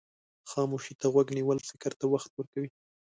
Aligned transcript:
خاموشي 0.51 0.93
ته 0.99 1.07
غوږ 1.13 1.27
نیول 1.37 1.59
فکر 1.69 1.91
ته 1.99 2.05
وخت 2.13 2.31
ورکوي. 2.33 2.69